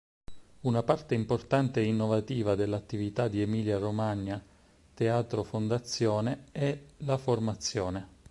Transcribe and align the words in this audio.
Una 0.61 0.81
parte 0.81 1.13
importante 1.13 1.79
e 1.79 1.83
innovativa 1.83 2.55
dell'attività 2.55 3.27
di 3.27 3.39
Emilia 3.39 3.77
Romagna 3.77 4.43
Teatro 4.95 5.43
Fondazione 5.43 6.45
è 6.51 6.75
la 7.05 7.19
formazione. 7.19 8.07